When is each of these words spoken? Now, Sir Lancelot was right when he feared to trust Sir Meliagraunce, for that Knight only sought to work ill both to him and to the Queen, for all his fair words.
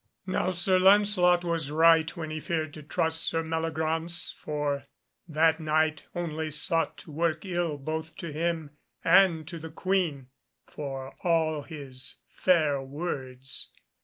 Now, 0.25 0.49
Sir 0.49 0.79
Lancelot 0.79 1.43
was 1.43 1.69
right 1.69 2.17
when 2.17 2.31
he 2.31 2.39
feared 2.39 2.73
to 2.73 2.81
trust 2.81 3.21
Sir 3.21 3.43
Meliagraunce, 3.43 4.31
for 4.33 4.85
that 5.27 5.59
Knight 5.59 6.05
only 6.15 6.49
sought 6.49 6.97
to 7.05 7.11
work 7.11 7.45
ill 7.45 7.77
both 7.77 8.15
to 8.15 8.33
him 8.33 8.71
and 9.03 9.47
to 9.47 9.59
the 9.59 9.69
Queen, 9.69 10.29
for 10.65 11.13
all 11.23 11.61
his 11.61 12.17
fair 12.33 12.81
words. 12.81 13.69